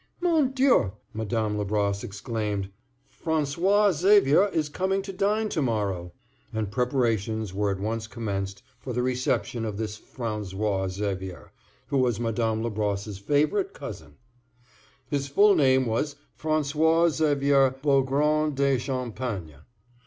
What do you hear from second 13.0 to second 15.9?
favorite cousin. His full name